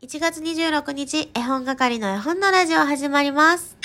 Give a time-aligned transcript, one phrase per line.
[0.00, 3.76] 1月26日、絵本係の絵本のラジオ始まります。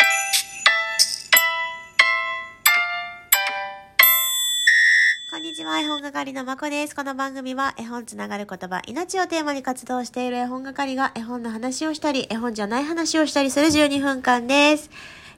[5.31, 6.95] こんにちは、絵本係のまこです。
[6.95, 14.91] この番組は絵本つながる言葉、命をテーマに活動している絵本係が絵本の話をしたり、絵本じゃない話をしたりする12分間です。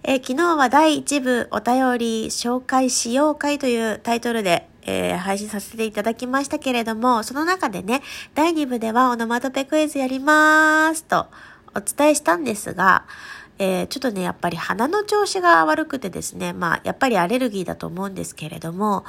[0.03, 8.02] え昨日は第1部お便り紹介しよう会というタイトルで、えー配信させていただきましたけれども、その中でね、
[8.34, 11.27] 第2部ではオノマトペクイズやりますと
[11.75, 13.05] お伝えしたんですが、
[13.58, 19.05] えーちょっとね、やっぱり鼻の調子が悪くてですね、まあ、やっぱりアレルギーだと思うんですけれども、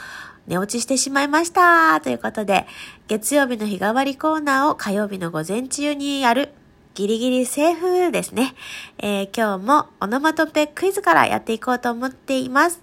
[0.47, 2.67] 寝落ちしてしまいましたということで、
[3.09, 6.51] 月曜日の日替わりコーナーを火曜日の午前中にやる。
[6.95, 8.55] ギリギリセーフですね。
[8.99, 12.81] えー今日もオノマトペクイズからやっていこうと思っています。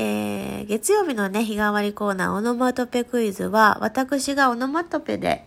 [0.00, 5.44] えー月曜日のね、日替わりコーナーオノマトペクイズは、私がオノマトペで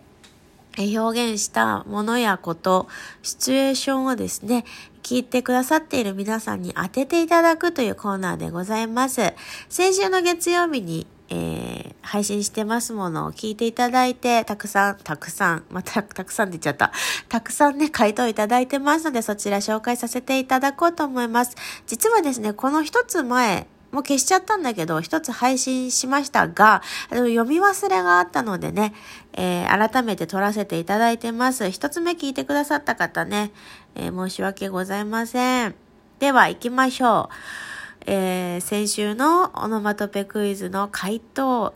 [0.76, 2.86] 表現したものやこと、
[3.22, 4.66] シチュエーションをですね、
[5.02, 9.32] 聞いてくださっている皆さんに当てていただくというコーナーでございます。
[9.70, 16.92] 先週の月曜日に、えー配信してますものを聞いていただいて、たくさん、たくさん、また、たくさんって言っちゃった。
[17.28, 21.56] たくさんね、回答いただいてますので、そちら紹介させていただこうと思います。
[21.86, 28.94] 実はですね、この一つ前、もう消しちゃったんだけど、一つ配信しましたが、読み忘れがあったのでね、
[29.34, 31.70] えー改めて撮らせていただいてます。
[31.70, 33.52] 一つ目聞いてくださった方ね、
[33.94, 35.74] えー申し訳ございません。
[36.18, 38.04] では、行きましょう。
[38.06, 41.74] えー先週のオノマトペクイズの回答、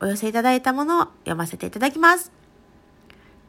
[0.00, 2.32] お寄せいただいたものを読ませていただきます。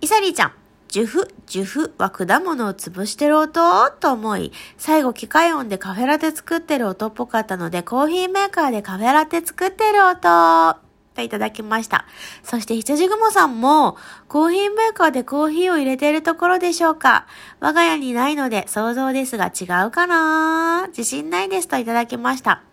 [0.01, 0.60] イサリーちゃん。
[0.91, 10.75] ジュフ、ジュフは果物を潰してる音と思い、最後機械音でカフェラテ作ってる音っぽかったので、コーヒーメーカーでカフェラテ作ってる音
[11.15, 12.05] といただきました。
[12.43, 13.95] そして羊雲さんも、
[14.27, 17.25] コーヒーメーカーでコーヒーを入れているところでしょうか？
[17.61, 20.87] 我が家にないので想像ですが違うかな？
[20.89, 22.63] 自信ないですといただきました。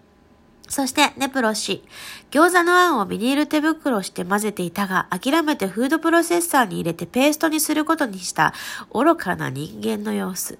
[0.69, 1.83] そして、ネプロ氏。
[2.31, 8.53] 餃子のあんをビニール手袋して混ぜていたが、諦めてフードプロセッサーに入れてペーストにすることにした
[8.93, 10.59] 愚かな人間の様子。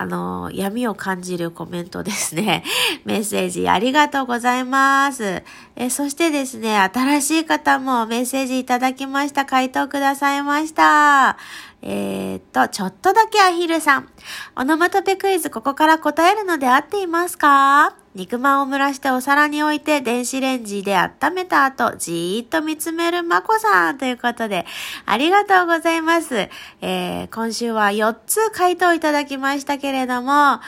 [0.00, 2.62] あの、闇を感じるコメントですね。
[3.04, 5.42] メッセージありがとうございます。
[5.74, 9.44] え、そしてですね、新しい方もメッセージいただきました。
[9.44, 11.36] 回答くださいました。
[11.82, 14.08] えーっと、ちょっとだけアヒルさん。
[14.54, 17.96] オノマトペクイズここから答えるので合っていますか？
[18.18, 24.66] 肉まんを蒸らしてお皿に置いて電子レンジで温めた後、じーっと見つめるまこさんということで、
[25.06, 26.48] ありがとうございます。
[26.80, 30.58] えー、今週は4つ回答いただきましたけれども、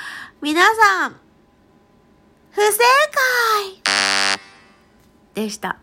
[0.40, 1.16] 皆さん、
[2.52, 2.78] 不正
[5.34, 5.78] 解でした。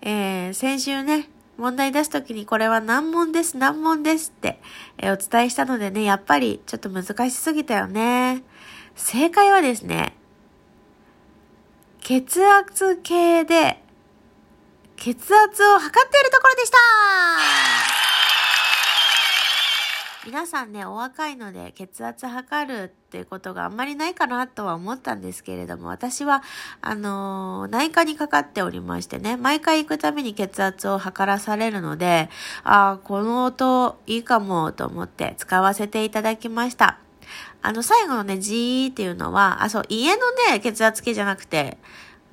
[0.00, 4.60] えー、先週ね、問題出すときにこれは難問です、難問ですって、
[4.98, 8.42] えーお伝えしたのでね、やっぱりちょっと難しすぎたよね。
[8.96, 10.16] 正解はですね、
[12.04, 13.80] 血圧計で、
[14.96, 16.76] 血圧を測っているところでした
[20.26, 26.42] 皆さんね、お若いので血圧測るっていうことがあんまりないかなとは思ったんですけれども、私は、
[26.80, 32.30] あのー内科にかかっておりましてね、毎回行くために血圧を測らされるので、
[32.64, 36.98] ああ、この音いいかもと思って使わせていただきました。
[37.62, 41.78] あの、最後のね、ジーっていうのは、あ、そう、家のね、血圧計じゃなくて、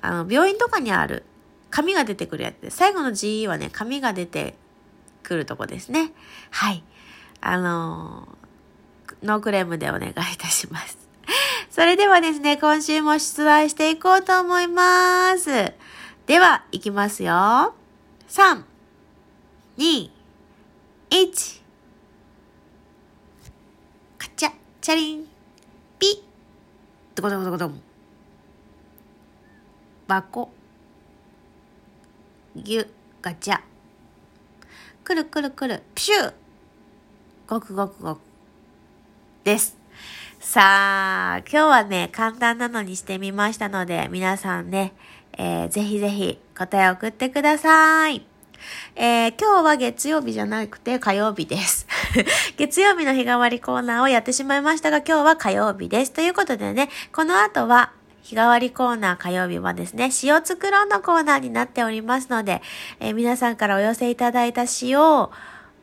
[0.02, 1.24] あの、病院とかにある、
[1.70, 4.54] 紙が出てくるやつで、最後の GE はね、紙が出て
[5.22, 6.12] くるとこですね。
[6.50, 6.82] はい。
[7.40, 8.40] あのー
[9.22, 10.98] ノークレームでお願いいたします。
[11.70, 15.72] それではですね、今週も出題していこうと思います。
[16.26, 17.74] では、いきますよ。
[18.28, 18.64] 3、
[19.78, 20.10] 2、
[21.10, 21.60] 1。
[24.18, 24.28] カ
[24.80, 25.26] チャ、リン、
[25.98, 26.10] ピッ、
[27.14, 27.82] ドコドコドコドン。
[30.08, 30.50] 箱、
[32.56, 32.88] ギュ、
[33.20, 33.60] ガチャ。
[35.04, 36.32] くるくるくる、プシュー
[37.46, 38.20] ごくごくごく。
[39.44, 39.76] です。
[40.38, 44.94] さあ、今日はね、簡単なのにしてみましたので、皆さんね、
[45.36, 48.29] えーぜひぜひ答えを送ってください。
[48.96, 51.86] えー今日は月曜日じゃなくて火曜日です。
[52.56, 56.12] 月曜日の日替わりコーナーをやってしまいましたが、今日は火曜日です。
[56.12, 57.92] ということでね、この後は
[58.22, 62.62] 日替わりコーナー火曜日はですね、詩を作ろうのコーナーになっておりますので、
[63.00, 65.32] えー皆さんからお寄せいただいた詩を、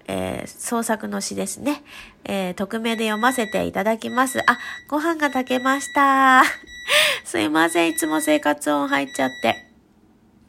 [0.08, 1.84] えー創作の詩ですね。
[2.26, 4.40] えー匿名で読ませていただきます。
[4.50, 4.58] あ、
[4.88, 6.44] ご飯が炊けました。
[7.26, 7.90] すいません。
[7.90, 9.68] いつも生活音入っちゃって。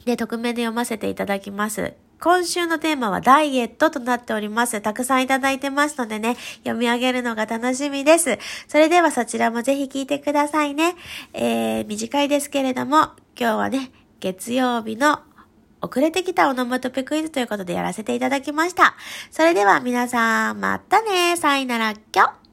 [0.05, 1.93] で、匿名で読ませていただきます。
[2.19, 4.81] 今週のテーマはダイエットとなっております。
[4.81, 8.37] たくさんいただいてますのでね、読み上げるのが楽しみです。
[8.67, 10.95] それではそちらもぜひ聞いてくださいね。
[11.33, 12.97] えー、短いですけれども、
[13.39, 15.21] 今日はね、月曜日の
[15.81, 18.95] 遅れてきたオノマトペクイズということでやらせていただきました。
[19.31, 21.37] それでは皆さん、またね。
[21.37, 22.48] さいなら、きょ。